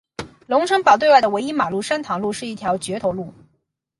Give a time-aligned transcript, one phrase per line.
[0.47, 3.31] 龙成堡对外的唯一马路山塘路是一条掘头路。